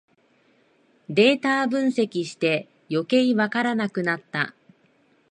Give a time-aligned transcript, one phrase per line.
[1.11, 4.55] データ分析してよけいわからなくなった